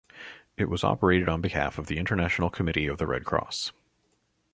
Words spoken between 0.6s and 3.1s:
was operated on behalf of the International Committee of the